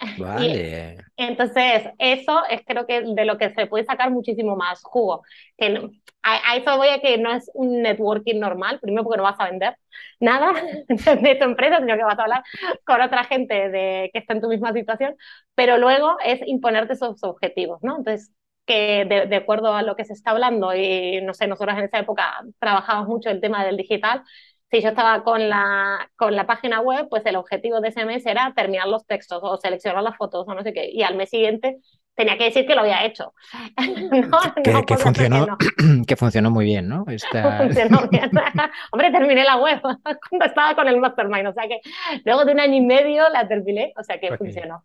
Vale. 0.18 0.98
entonces, 1.16 1.84
eso 1.98 2.42
es 2.50 2.62
creo 2.66 2.86
que 2.86 3.02
de 3.02 3.24
lo 3.24 3.38
que 3.38 3.50
se 3.50 3.66
puede 3.66 3.84
sacar 3.84 4.10
muchísimo 4.10 4.56
más 4.56 4.82
jugo. 4.82 5.22
Que 5.56 5.90
a, 6.22 6.56
eso 6.56 6.76
voy 6.76 6.88
a 6.88 7.00
que 7.00 7.18
no 7.18 7.32
es 7.32 7.50
un 7.54 7.82
networking 7.82 8.38
normal, 8.38 8.78
primero 8.80 9.04
porque 9.04 9.18
no 9.18 9.22
vas 9.22 9.40
a 9.40 9.48
vender 9.48 9.76
nada 10.20 10.52
de 10.88 11.34
tu 11.36 11.44
empresa, 11.44 11.78
sino 11.78 11.96
que 11.96 12.04
vas 12.04 12.18
a 12.18 12.22
hablar 12.22 12.44
con 12.84 13.00
otra 13.00 13.24
gente 13.24 13.70
de, 13.70 14.10
que 14.12 14.18
está 14.18 14.34
en 14.34 14.40
tu 14.40 14.48
misma 14.48 14.72
situación, 14.72 15.16
pero 15.54 15.78
luego 15.78 16.16
es 16.24 16.40
imponerte 16.46 16.94
esos 16.94 17.22
objetivos, 17.22 17.82
¿no? 17.82 17.96
Entonces, 17.96 18.32
que 18.66 19.04
de, 19.04 19.26
de, 19.26 19.36
acuerdo 19.36 19.72
a 19.74 19.82
lo 19.82 19.94
que 19.94 20.04
se 20.04 20.12
está 20.12 20.32
hablando, 20.32 20.74
y 20.74 21.20
no 21.22 21.32
sé, 21.32 21.46
nosotros 21.46 21.78
en 21.78 21.84
esa 21.84 22.00
época 22.00 22.42
trabajamos 22.58 23.06
mucho 23.06 23.30
el 23.30 23.40
tema 23.40 23.64
del 23.64 23.76
digital, 23.76 24.24
si 24.70 24.82
yo 24.82 24.88
estaba 24.88 25.22
con 25.22 25.48
la, 25.48 26.10
con 26.16 26.34
la 26.34 26.46
página 26.46 26.80
web, 26.80 27.06
pues 27.08 27.24
el 27.26 27.36
objetivo 27.36 27.80
de 27.80 27.88
ese 27.88 28.04
mes 28.04 28.26
era 28.26 28.52
terminar 28.54 28.88
los 28.88 29.06
textos 29.06 29.40
o 29.42 29.56
seleccionar 29.56 30.02
las 30.02 30.16
fotos 30.16 30.46
o 30.48 30.54
no 30.54 30.62
sé 30.62 30.72
qué. 30.72 30.90
Y 30.90 31.02
al 31.02 31.16
mes 31.16 31.30
siguiente 31.30 31.78
tenía 32.16 32.36
que 32.36 32.44
decir 32.44 32.66
que 32.66 32.74
lo 32.74 32.80
había 32.80 33.04
hecho. 33.04 33.32
que, 34.86 34.96
funcionó, 34.96 35.56
que 36.06 36.16
funcionó 36.16 36.50
muy 36.50 36.64
bien, 36.64 36.88
¿no? 36.88 37.04
funcionó 37.58 38.08
bien. 38.08 38.30
Hombre, 38.92 39.10
terminé 39.12 39.44
la 39.44 39.56
web 39.56 39.80
cuando 39.80 40.46
estaba 40.46 40.74
con 40.74 40.88
el 40.88 40.98
Mastermind, 40.98 41.46
o 41.46 41.52
sea 41.52 41.68
que 41.68 41.80
luego 42.24 42.44
de 42.44 42.52
un 42.52 42.60
año 42.60 42.74
y 42.74 42.80
medio 42.80 43.28
la 43.28 43.46
terminé, 43.46 43.92
o 43.96 44.02
sea 44.02 44.18
que 44.18 44.36
funcionó. 44.36 44.82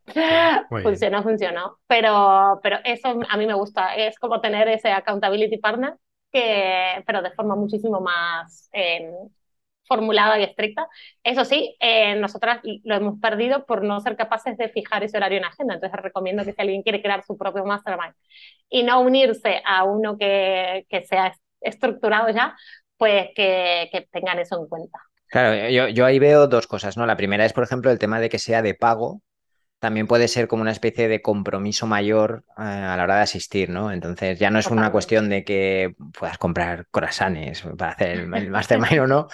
funcionó, 0.69 1.23
funcionó. 1.23 1.77
Pero, 1.87 2.59
pero 2.61 2.77
eso 2.83 3.19
a 3.27 3.37
mí 3.37 3.47
me 3.47 3.55
gusta, 3.55 3.95
es 3.95 4.19
como 4.19 4.41
tener 4.41 4.67
ese 4.67 4.91
accountability 4.91 5.57
partner, 5.57 5.95
que, 6.31 7.03
pero 7.07 7.23
de 7.23 7.31
forma 7.31 7.55
muchísimo 7.55 7.99
más... 7.99 8.69
Eh, 8.73 9.11
formulada 9.91 10.39
y 10.39 10.43
estricta. 10.43 10.87
Eso 11.21 11.43
sí, 11.43 11.75
eh, 11.81 12.15
nosotras 12.15 12.61
lo 12.63 12.95
hemos 12.95 13.19
perdido 13.19 13.65
por 13.65 13.83
no 13.83 13.99
ser 13.99 14.15
capaces 14.15 14.57
de 14.57 14.69
fijar 14.69 15.03
ese 15.03 15.17
horario 15.17 15.37
en 15.39 15.43
agenda. 15.43 15.73
Entonces 15.73 15.99
recomiendo 16.01 16.45
que 16.45 16.53
si 16.53 16.61
alguien 16.61 16.81
quiere 16.81 17.01
crear 17.01 17.25
su 17.25 17.37
propio 17.37 17.65
mastermind 17.65 18.13
y 18.69 18.83
no 18.83 19.01
unirse 19.01 19.61
a 19.65 19.83
uno 19.83 20.17
que, 20.17 20.85
que 20.87 21.03
sea 21.03 21.35
estructurado 21.59 22.29
ya, 22.29 22.55
pues 22.95 23.31
que, 23.35 23.89
que, 23.91 24.07
tengan 24.09 24.39
eso 24.39 24.61
en 24.61 24.69
cuenta. 24.69 24.97
Claro, 25.27 25.67
yo, 25.67 25.89
yo 25.89 26.05
ahí 26.05 26.19
veo 26.19 26.47
dos 26.47 26.67
cosas, 26.67 26.95
¿no? 26.95 27.05
La 27.05 27.17
primera 27.17 27.43
es, 27.43 27.51
por 27.51 27.65
ejemplo, 27.65 27.91
el 27.91 27.99
tema 27.99 28.21
de 28.21 28.29
que 28.29 28.39
sea 28.39 28.61
de 28.61 28.75
pago, 28.75 29.21
también 29.79 30.07
puede 30.07 30.27
ser 30.27 30.47
como 30.47 30.61
una 30.61 30.71
especie 30.71 31.09
de 31.09 31.21
compromiso 31.21 31.87
mayor 31.87 32.45
eh, 32.49 32.61
a 32.61 32.95
la 32.95 33.03
hora 33.03 33.15
de 33.15 33.23
asistir, 33.23 33.69
¿no? 33.69 33.91
Entonces 33.91 34.39
ya 34.39 34.51
no 34.51 34.59
es 34.59 34.67
una 34.67 34.91
cuestión 34.91 35.27
de 35.27 35.43
que 35.43 35.95
puedas 36.17 36.37
comprar 36.37 36.87
corazones 36.91 37.63
para 37.77 37.93
hacer 37.93 38.11
el, 38.11 38.33
el 38.33 38.51
mastermind 38.51 38.99
o 38.99 39.07
no, 39.07 39.27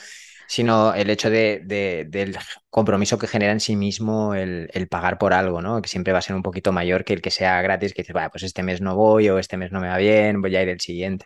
sino 0.47 0.93
el 0.93 1.09
hecho 1.09 1.29
de, 1.29 1.61
del 2.07 2.37
compromiso 2.69 3.17
que 3.17 3.27
genera 3.27 3.51
en 3.51 3.59
sí 3.59 3.75
mismo 3.75 4.33
el, 4.33 4.87
pagar 4.89 5.17
por 5.17 5.33
algo, 5.33 5.61
¿no? 5.61 5.81
Que 5.81 5.89
siempre 5.89 6.13
va 6.13 6.19
a 6.19 6.21
ser 6.21 6.35
un 6.35 6.43
poquito 6.43 6.71
mayor 6.71 7.03
que 7.03 7.13
el 7.13 7.21
que 7.21 7.31
sea 7.31 7.61
gratis, 7.61 7.93
que 7.93 8.01
dices, 8.03 8.13
vaya, 8.13 8.29
pues 8.29 8.43
este 8.43 8.63
mes 8.63 8.81
no 8.81 8.95
voy 8.95 9.29
o 9.29 9.39
este 9.39 9.57
mes 9.57 9.71
no 9.71 9.81
me 9.81 9.89
va 9.89 9.97
bien, 9.97 10.41
voy 10.41 10.55
a 10.55 10.63
ir 10.63 10.69
el 10.69 10.79
siguiente. 10.79 11.25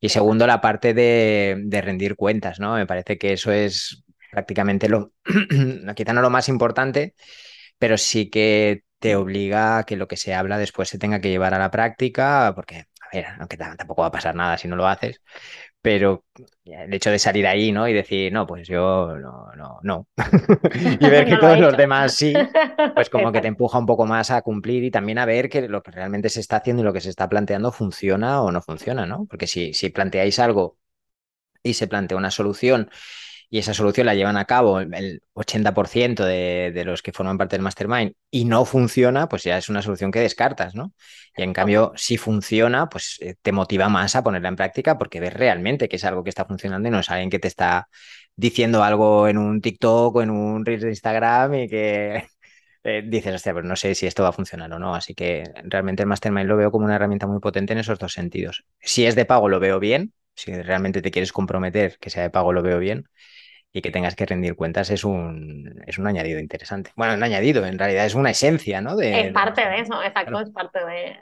Y 0.00 0.08
segundo, 0.10 0.46
la 0.46 0.60
parte 0.60 0.94
de, 0.94 1.80
rendir 1.82 2.16
cuentas, 2.16 2.60
¿no? 2.60 2.74
Me 2.76 2.86
parece 2.86 3.18
que 3.18 3.32
eso 3.34 3.52
es 3.52 4.04
prácticamente 4.30 4.88
lo, 4.88 5.12
quizá 5.96 6.12
no 6.12 6.22
lo 6.22 6.30
más 6.30 6.48
importante, 6.48 7.14
pero 7.78 7.98
sí 7.98 8.30
que 8.30 8.84
te 8.98 9.16
obliga 9.16 9.78
a 9.78 9.84
que 9.84 9.96
lo 9.96 10.08
que 10.08 10.16
se 10.16 10.34
habla 10.34 10.58
después 10.58 10.88
se 10.88 10.98
tenga 10.98 11.20
que 11.20 11.30
llevar 11.30 11.54
a 11.54 11.58
la 11.58 11.70
práctica, 11.70 12.52
porque, 12.54 12.86
a 13.00 13.08
ver, 13.12 13.26
aunque 13.40 13.56
tampoco 13.56 14.02
va 14.02 14.08
a 14.08 14.12
pasar 14.12 14.34
nada 14.34 14.58
si 14.58 14.68
no 14.68 14.76
lo 14.76 14.88
haces, 14.88 15.22
pero 15.80 16.24
el 16.64 16.92
hecho 16.92 17.10
de 17.10 17.18
salir 17.18 17.46
ahí, 17.46 17.72
¿no? 17.72 17.88
Y 17.88 17.92
decir, 17.92 18.32
no, 18.32 18.46
pues 18.46 18.66
yo 18.68 19.16
no, 19.16 19.50
no, 19.56 19.78
no. 19.82 20.06
y 21.00 21.08
ver 21.08 21.26
que 21.26 21.36
todos 21.36 21.58
los 21.58 21.76
demás 21.76 22.14
sí, 22.14 22.34
pues 22.94 23.08
como 23.10 23.32
que 23.32 23.40
te 23.40 23.48
empuja 23.48 23.78
un 23.78 23.86
poco 23.86 24.06
más 24.06 24.30
a 24.30 24.42
cumplir 24.42 24.84
y 24.84 24.90
también 24.90 25.18
a 25.18 25.26
ver 25.26 25.48
que 25.48 25.68
lo 25.68 25.82
que 25.82 25.90
realmente 25.90 26.28
se 26.28 26.40
está 26.40 26.56
haciendo 26.56 26.82
y 26.82 26.84
lo 26.84 26.92
que 26.92 27.00
se 27.00 27.10
está 27.10 27.28
planteando 27.28 27.72
funciona 27.72 28.42
o 28.42 28.50
no 28.50 28.60
funciona, 28.60 29.06
¿no? 29.06 29.26
Porque 29.26 29.46
si, 29.46 29.72
si 29.72 29.90
planteáis 29.90 30.38
algo 30.38 30.78
y 31.62 31.74
se 31.74 31.88
plantea 31.88 32.18
una 32.18 32.30
solución 32.30 32.90
y 33.50 33.58
esa 33.58 33.72
solución 33.72 34.06
la 34.06 34.14
llevan 34.14 34.36
a 34.36 34.44
cabo 34.44 34.80
el 34.80 35.22
80% 35.32 36.24
de, 36.24 36.70
de, 36.74 36.84
los 36.84 37.00
que 37.02 37.12
forman 37.12 37.38
parte 37.38 37.56
del 37.56 37.62
mastermind 37.62 38.12
y 38.30 38.44
no 38.44 38.64
funciona, 38.66 39.28
pues 39.28 39.44
ya 39.44 39.56
es 39.56 39.68
una 39.70 39.80
solución 39.80 40.10
que 40.10 40.20
descartas, 40.20 40.74
¿no? 40.74 40.92
Y 41.36 41.42
en 41.42 41.54
cambio, 41.54 41.92
si 41.96 42.18
funciona, 42.18 42.88
pues 42.88 43.16
eh, 43.20 43.36
te 43.40 43.52
motiva 43.52 43.88
más 43.88 44.16
a 44.16 44.22
ponerla 44.22 44.48
en 44.48 44.56
práctica 44.56 44.98
porque 44.98 45.20
ves 45.20 45.32
realmente 45.32 45.88
que 45.88 45.96
es 45.96 46.04
algo 46.04 46.22
que 46.24 46.30
está 46.30 46.44
funcionando 46.44 46.88
y 46.88 46.92
no 46.92 47.00
es 47.00 47.10
alguien 47.10 47.30
que 47.30 47.38
te 47.38 47.48
está 47.48 47.88
diciendo 48.36 48.82
algo 48.84 49.28
en 49.28 49.38
un 49.38 49.60
TikTok 49.62 50.16
o 50.16 50.22
en 50.22 50.30
un 50.30 50.66
Reels 50.66 50.82
de 50.82 50.90
Instagram 50.90 51.54
y 51.54 51.68
que 51.68 52.24
eh, 52.84 53.02
dices, 53.06 53.34
hostia, 53.34 53.54
pero 53.54 53.66
no 53.66 53.76
sé 53.76 53.94
si 53.94 54.06
esto 54.06 54.22
va 54.22 54.28
a 54.30 54.32
funcionar 54.32 54.70
o 54.72 54.78
no. 54.78 54.94
Así 54.94 55.14
que 55.14 55.44
realmente 55.64 56.02
el 56.02 56.08
mastermind 56.08 56.48
lo 56.48 56.56
veo 56.56 56.70
como 56.70 56.84
una 56.84 56.96
herramienta 56.96 57.26
muy 57.26 57.40
potente 57.40 57.72
en 57.72 57.78
esos 57.78 57.98
dos 57.98 58.12
sentidos. 58.12 58.64
Si 58.80 59.06
es 59.06 59.14
de 59.14 59.24
pago, 59.24 59.48
lo 59.48 59.58
veo 59.60 59.78
bien. 59.80 60.12
Si 60.34 60.52
realmente 60.52 61.02
te 61.02 61.10
quieres 61.10 61.32
comprometer 61.32 61.98
que 61.98 62.10
sea 62.10 62.22
de 62.22 62.30
pago, 62.30 62.52
lo 62.52 62.62
veo 62.62 62.78
bien 62.78 63.08
y 63.72 63.82
que 63.82 63.90
tengas 63.90 64.16
que 64.16 64.24
rendir 64.24 64.56
cuentas 64.56 64.90
es 64.90 65.04
un, 65.04 65.82
es 65.86 65.98
un 65.98 66.06
añadido 66.06 66.40
interesante. 66.40 66.90
Bueno, 66.96 67.14
un 67.14 67.22
añadido, 67.22 67.66
en 67.66 67.78
realidad 67.78 68.06
es 68.06 68.14
una 68.14 68.30
esencia, 68.30 68.80
¿no? 68.80 68.98
es 68.98 69.32
parte 69.32 69.66
de, 69.68 69.80
eso, 69.80 70.02
exacto, 70.02 70.40
es 70.40 70.50
parte 70.50 70.78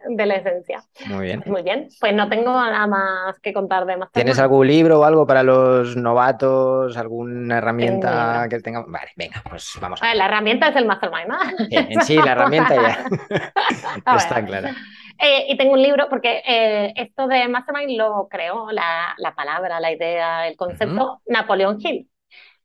de, 0.08 0.26
la 0.26 0.36
esencia. 0.36 0.82
Muy 1.06 1.26
bien. 1.26 1.42
Muy 1.46 1.62
bien, 1.62 1.88
pues 2.00 2.14
no 2.14 2.28
tengo 2.28 2.52
nada 2.52 2.86
más 2.86 3.38
que 3.40 3.52
contar 3.52 3.84
de 3.84 3.96
más. 3.96 4.12
¿Tienes 4.12 4.38
algún 4.38 4.66
libro 4.66 5.00
o 5.00 5.04
algo 5.04 5.26
para 5.26 5.42
los 5.42 5.96
novatos? 5.96 6.96
¿Alguna 6.96 7.58
herramienta 7.58 8.46
que 8.48 8.60
tenga? 8.60 8.84
Vale, 8.86 9.10
venga, 9.16 9.42
pues 9.48 9.72
vamos. 9.80 10.00
A 10.02 10.06
ver. 10.06 10.16
La 10.16 10.26
herramienta 10.26 10.68
es 10.68 10.76
el 10.76 10.86
Mastermind, 10.86 11.28
¿no? 11.28 11.38
en 11.70 12.00
sí, 12.02 12.16
la 12.16 12.32
herramienta 12.32 12.74
ya, 12.74 13.04
está 14.16 14.44
clara. 14.44 14.74
Eh, 15.18 15.46
y 15.48 15.56
tengo 15.56 15.72
un 15.72 15.82
libro, 15.82 16.08
porque 16.08 16.42
eh, 16.46 16.92
esto 16.94 17.26
de 17.26 17.48
Mastermind 17.48 17.98
lo 17.98 18.28
creó, 18.28 18.70
la, 18.70 19.14
la 19.16 19.34
palabra, 19.34 19.80
la 19.80 19.90
idea, 19.90 20.46
el 20.46 20.56
concepto, 20.56 21.22
Napoleón 21.26 21.78
Hill 21.80 22.08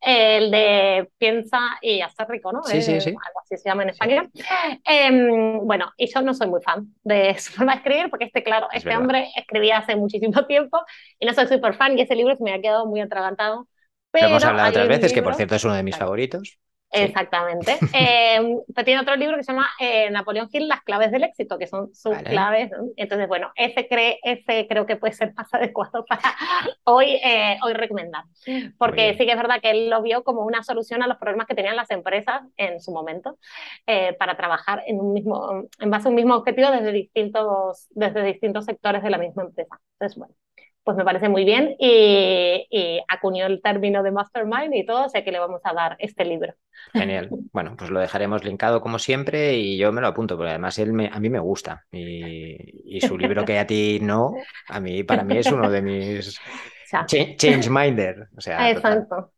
el 0.01 0.49
de 0.49 1.09
piensa 1.17 1.59
y 1.81 2.01
hacer 2.01 2.27
rico, 2.27 2.51
¿no? 2.51 2.63
Sí, 2.63 2.81
sí, 2.81 2.99
sí. 2.99 3.09
Algo 3.09 3.39
así 3.43 3.57
se 3.57 3.69
llama 3.69 3.83
en 3.83 3.89
español. 3.89 4.29
Em, 4.83 5.59
bueno, 5.65 5.91
y 5.95 6.11
yo 6.11 6.21
no 6.21 6.33
soy 6.33 6.47
muy 6.47 6.61
fan 6.61 6.87
de 7.03 7.37
su 7.37 7.53
forma 7.53 7.73
de 7.73 7.77
escribir, 7.77 8.09
porque 8.09 8.25
este, 8.25 8.43
claro, 8.43 8.67
este 8.73 8.95
hombre 8.97 9.29
escribía 9.35 9.77
hace 9.77 9.95
muchísimo 9.95 10.45
tiempo 10.47 10.79
y 11.19 11.25
no 11.25 11.33
soy 11.33 11.47
súper 11.47 11.75
fan 11.75 11.97
y 11.97 12.01
ese 12.01 12.15
libro 12.15 12.35
se 12.35 12.43
me 12.43 12.53
ha 12.53 12.61
quedado 12.61 12.85
muy 12.85 12.99
atragantado. 12.99 13.67
Pero 14.11 14.25
Lo 14.25 14.31
hemos 14.31 14.43
hablado 14.43 14.69
otras 14.69 14.87
veces, 14.87 15.13
que 15.13 15.23
por 15.23 15.35
cierto 15.35 15.55
es 15.55 15.63
uno 15.63 15.75
de 15.75 15.83
mis 15.83 15.95
favoritos. 15.95 16.59
Exactamente. 16.91 17.77
Eh, 17.93 18.39
tiene 18.85 19.01
otro 19.01 19.15
libro 19.15 19.37
que 19.37 19.43
se 19.43 19.51
llama 19.51 19.67
eh, 19.79 20.09
Napoleón 20.09 20.49
Hill, 20.51 20.67
Las 20.67 20.81
claves 20.81 21.11
del 21.11 21.23
éxito, 21.23 21.57
que 21.57 21.67
son 21.67 21.93
sus 21.93 22.17
claves. 22.19 22.71
Entonces, 22.95 23.27
bueno, 23.27 23.51
ese, 23.55 23.87
cree, 23.87 24.19
ese 24.23 24.67
creo 24.67 24.85
que 24.85 24.95
puede 24.95 25.13
ser 25.13 25.33
más 25.35 25.53
adecuado 25.53 26.05
para 26.05 26.35
hoy, 26.83 27.19
eh, 27.23 27.57
hoy 27.63 27.73
recomendar. 27.73 28.23
Porque 28.77 29.15
sí 29.17 29.25
que 29.25 29.31
es 29.31 29.37
verdad 29.37 29.61
que 29.61 29.71
él 29.71 29.89
lo 29.89 30.01
vio 30.01 30.23
como 30.23 30.41
una 30.41 30.63
solución 30.63 31.03
a 31.03 31.07
los 31.07 31.17
problemas 31.17 31.47
que 31.47 31.55
tenían 31.55 31.75
las 31.75 31.91
empresas 31.91 32.41
en 32.57 32.79
su 32.79 32.91
momento 32.91 33.37
eh, 33.87 34.13
para 34.13 34.35
trabajar 34.35 34.83
en, 34.87 34.99
un 34.99 35.13
mismo, 35.13 35.63
en 35.79 35.91
base 35.91 36.07
a 36.07 36.09
un 36.09 36.15
mismo 36.15 36.35
objetivo 36.35 36.71
desde 36.71 36.91
distintos, 36.91 37.87
desde 37.91 38.23
distintos 38.23 38.65
sectores 38.65 39.03
de 39.03 39.09
la 39.09 39.17
misma 39.17 39.43
empresa. 39.43 39.79
Entonces, 39.93 40.17
bueno, 40.17 40.33
pues 40.83 40.97
me 40.97 41.03
parece 41.03 41.29
muy 41.29 41.45
bien 41.45 41.75
y, 41.79 43.01
acuñó 43.07 43.45
el 43.45 43.61
término 43.61 44.03
de 44.03 44.11
mastermind 44.11 44.73
y 44.73 44.85
todo, 44.85 45.09
sé 45.09 45.23
que 45.23 45.31
le 45.31 45.39
vamos 45.39 45.61
a 45.63 45.73
dar 45.73 45.95
este 45.99 46.25
libro. 46.25 46.53
Genial. 46.93 47.29
Bueno, 47.53 47.75
pues 47.77 47.91
lo 47.91 47.99
dejaremos 47.99 48.43
linkado 48.43 48.81
como 48.81 48.97
siempre 48.97 49.55
y 49.55 49.77
yo 49.77 49.91
me 49.91 50.01
lo 50.01 50.07
apunto, 50.07 50.35
porque 50.35 50.49
además 50.49 50.79
él 50.79 50.93
me, 50.93 51.09
a 51.11 51.19
mí 51.19 51.29
me 51.29 51.39
gusta 51.39 51.85
y, 51.91 52.99
su 53.01 53.17
libro 53.17 53.45
que 53.45 53.59
a 53.59 53.67
ti 53.67 53.99
no, 54.01 54.33
a 54.67 54.79
mí 54.79 55.03
para 55.03 55.23
mí 55.23 55.37
es 55.37 55.51
uno 55.51 55.69
de 55.69 55.81
mis 55.81 56.39
change 57.07 57.69
minder. 57.69 58.27
O 58.35 58.41
sea, 58.41 58.69
Exacto. 58.69 59.31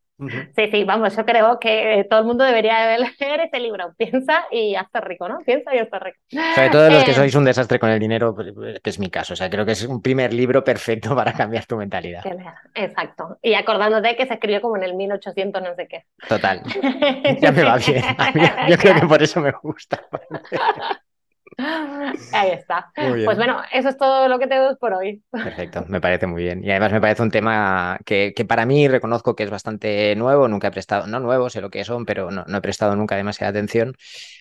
Sí, 0.55 0.69
sí, 0.71 0.83
vamos, 0.83 1.15
yo 1.15 1.25
creo 1.25 1.59
que 1.59 2.05
todo 2.09 2.19
el 2.19 2.25
mundo 2.25 2.43
debería 2.43 2.97
leer 2.97 3.39
este 3.41 3.59
libro. 3.59 3.93
Piensa 3.97 4.45
y 4.51 4.75
hazte 4.75 5.01
rico, 5.01 5.27
¿no? 5.27 5.39
Piensa 5.39 5.75
y 5.75 5.79
hazte 5.79 5.99
rico. 5.99 6.17
Sobre 6.55 6.69
todo 6.69 6.89
los 6.89 7.03
que 7.03 7.11
eh, 7.11 7.15
sois 7.15 7.35
un 7.35 7.45
desastre 7.45 7.79
con 7.79 7.89
el 7.89 7.99
dinero, 7.99 8.33
pues, 8.35 8.53
que 8.81 8.89
es 8.89 8.99
mi 8.99 9.09
caso. 9.09 9.33
O 9.33 9.35
sea, 9.35 9.49
creo 9.49 9.65
que 9.65 9.71
es 9.71 9.83
un 9.85 10.01
primer 10.01 10.33
libro 10.33 10.63
perfecto 10.63 11.15
para 11.15 11.33
cambiar 11.33 11.65
tu 11.65 11.77
mentalidad. 11.77 12.23
Exacto. 12.75 13.37
Y 13.41 13.55
acordándote 13.55 14.15
que 14.15 14.25
se 14.27 14.35
escribió 14.35 14.61
como 14.61 14.77
en 14.77 14.83
el 14.83 14.93
1800 14.93 15.61
no 15.61 15.75
sé 15.75 15.87
qué. 15.87 16.05
Total. 16.27 16.61
Ya 17.41 17.51
me 17.51 17.63
va 17.63 17.77
bien. 17.77 18.03
yo 18.69 18.77
creo 18.77 18.99
que 18.99 19.07
por 19.07 19.21
eso 19.21 19.41
me 19.41 19.51
gusta. 19.51 20.01
Ahí 21.57 22.51
está. 22.51 22.91
Pues 22.95 23.37
bueno, 23.37 23.61
eso 23.71 23.89
es 23.89 23.97
todo 23.97 24.27
lo 24.27 24.39
que 24.39 24.47
tengo 24.47 24.75
por 24.77 24.93
hoy. 24.93 25.23
Perfecto, 25.31 25.85
me 25.87 26.01
parece 26.01 26.27
muy 26.27 26.43
bien. 26.43 26.63
Y 26.63 26.71
además 26.71 26.91
me 26.91 27.01
parece 27.01 27.21
un 27.21 27.31
tema 27.31 27.99
que, 28.05 28.33
para 28.47 28.65
mí 28.65 28.87
reconozco 28.87 29.35
que 29.35 29.43
es 29.43 29.49
bastante 29.49 30.15
nuevo, 30.15 30.47
nunca 30.47 30.67
he 30.67 30.71
prestado, 30.71 31.07
no 31.07 31.19
nuevo, 31.19 31.49
sé 31.49 31.61
lo 31.61 31.69
que 31.69 31.83
son, 31.83 32.05
pero 32.05 32.31
no, 32.31 32.45
he 32.45 32.61
prestado 32.61 32.95
nunca 32.95 33.15
demasiada 33.15 33.51
atención, 33.51 33.95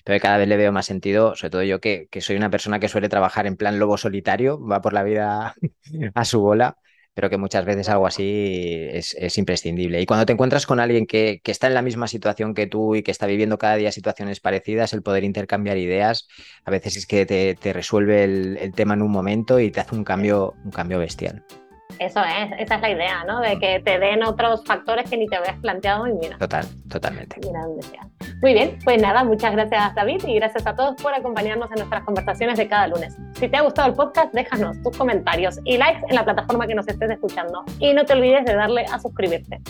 pero 0.04 0.20
cada 0.20 0.38
vez 0.38 0.48
le 0.48 0.56
veo 0.56 0.72
más 0.72 0.86
sentido, 0.86 1.34
sobre 1.36 1.50
todo 1.50 1.62
yo 1.62 1.80
que, 1.80 2.08
que 2.10 2.20
soy 2.20 2.36
una 2.36 2.50
persona 2.50 2.78
que 2.80 2.88
suele 2.88 3.08
trabajar 3.08 3.46
en 3.46 3.56
plan 3.56 3.78
lobo 3.78 3.96
solitario, 3.96 4.64
va 4.64 4.80
por 4.80 4.92
la 4.92 5.02
vida 5.02 5.54
a 6.14 6.24
su 6.24 6.40
bola 6.40 6.76
pero 7.14 7.28
que 7.28 7.36
muchas 7.36 7.64
veces 7.64 7.88
algo 7.88 8.06
así 8.06 8.88
es, 8.92 9.38
imprescindible. 9.38 10.00
Y 10.00 10.06
cuando 10.06 10.26
te 10.26 10.32
encuentras 10.32 10.66
con 10.66 10.80
alguien 10.80 11.06
que, 11.06 11.40
está 11.44 11.66
en 11.66 11.74
la 11.74 11.82
misma 11.82 12.08
situación 12.08 12.54
que 12.54 12.66
tú 12.66 12.94
y 12.94 13.02
que 13.02 13.10
está 13.10 13.26
viviendo 13.26 13.58
cada 13.58 13.76
día 13.76 13.92
situaciones 13.92 14.40
parecidas, 14.40 14.92
el 14.92 15.02
poder 15.02 15.24
intercambiar 15.24 15.76
ideas, 15.76 16.28
a 16.64 16.70
veces 16.70 16.96
es 16.96 17.06
que 17.06 17.26
te, 17.26 17.72
resuelve 17.72 18.24
el, 18.24 18.58
el, 18.58 18.72
tema 18.72 18.94
en 18.94 19.02
un 19.02 19.10
momento 19.10 19.60
y 19.60 19.70
te 19.70 19.80
hace 19.80 19.94
un 19.94 20.04
cambio, 20.04 20.54
un 20.64 20.70
cambio 20.70 20.98
bestial. 20.98 21.44
Eso 21.98 22.20
es, 22.20 22.50
esa 22.58 22.76
es 22.76 22.80
la 22.80 22.90
idea, 22.90 23.24
¿no? 23.24 23.40
De 23.40 23.58
que 23.58 23.80
te 23.80 23.98
den 23.98 24.22
otros 24.22 24.64
factores 24.64 25.08
que 25.08 25.16
ni 25.16 25.26
te 25.26 25.36
habías 25.36 25.58
planteado 25.60 26.06
y 26.06 26.14
mira. 26.14 26.38
Total, 26.38 26.66
totalmente. 26.88 27.36
Mira 27.44 27.60
dónde 27.62 27.82
sea. 27.82 28.08
Muy 28.42 28.54
bien, 28.54 28.76
pues 28.82 29.00
nada, 29.00 29.22
muchas 29.22 29.52
gracias 29.52 29.94
David 29.94 30.24
y 30.26 30.34
gracias 30.34 30.66
a 30.66 30.74
todos 30.74 31.00
por 31.00 31.14
acompañarnos 31.14 31.70
en 31.70 31.76
nuestras 31.76 32.02
conversaciones 32.02 32.58
de 32.58 32.66
cada 32.66 32.88
lunes. 32.88 33.16
Si 33.34 33.46
te 33.46 33.56
ha 33.56 33.60
gustado 33.62 33.88
el 33.88 33.94
podcast, 33.94 34.34
déjanos 34.34 34.82
tus 34.82 34.96
comentarios 34.96 35.60
y 35.64 35.78
likes 35.78 36.00
en 36.08 36.16
la 36.16 36.24
plataforma 36.24 36.66
que 36.66 36.74
nos 36.74 36.88
estés 36.88 37.08
escuchando. 37.08 37.64
Y 37.78 37.94
no 37.94 38.04
te 38.04 38.14
olvides 38.14 38.44
de 38.44 38.56
darle 38.56 38.84
a 38.86 38.98
suscribirte. 38.98 39.60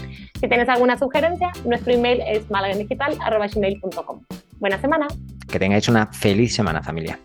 Si 0.41 0.49
tienes 0.49 0.71
alguna 0.71 0.97
sugerencia, 0.97 1.53
nuestro 1.67 1.93
email 1.93 2.23
es 2.27 2.51
malagendigital.com. 2.51 4.23
Buena 4.59 4.81
semana. 4.81 5.07
Que 5.51 5.59
tengáis 5.59 5.91
una 5.91 6.07
feliz 6.07 6.55
semana, 6.55 6.83
familia. 6.83 7.19